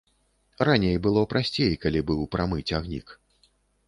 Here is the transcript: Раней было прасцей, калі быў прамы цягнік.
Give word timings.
Раней 0.69 0.95
было 1.07 1.21
прасцей, 1.33 1.69
калі 1.83 2.01
быў 2.09 2.23
прамы 2.37 2.57
цягнік. 2.69 3.13